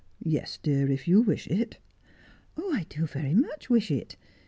[0.35, 1.77] 'Yes, dear, if you wish it.''
[2.57, 4.17] I do very much wish it.